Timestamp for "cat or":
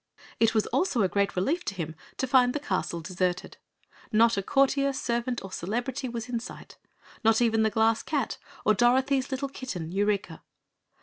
8.01-8.73